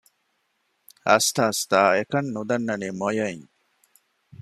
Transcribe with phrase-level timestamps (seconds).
[1.07, 3.45] އަސްތަ އަސްތާ އެކަން ނުދަންނަނީ މޮޔައިން